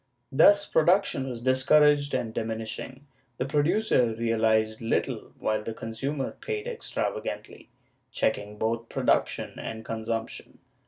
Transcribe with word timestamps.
Thus 0.31 0.65
production 0.65 1.29
was 1.29 1.41
discouraged 1.41 2.15
and 2.15 2.33
diminishing; 2.33 3.05
the 3.37 3.45
producer 3.45 4.15
realized 4.15 4.81
little, 4.81 5.31
while 5.37 5.61
the 5.61 5.75
consumer 5.75 6.31
paid 6.31 6.65
extravagantly, 6.65 7.69
checking 8.11 8.57
both 8.57 8.89
production 8.89 9.59
and 9.59 9.85
consumption. 9.85 10.57